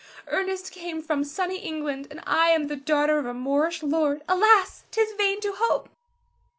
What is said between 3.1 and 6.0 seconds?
of a Moorish lord. Alas, 'tis vain to hope!